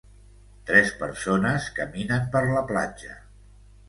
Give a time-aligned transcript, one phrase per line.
[0.69, 3.19] Tres persones caminen per la platja.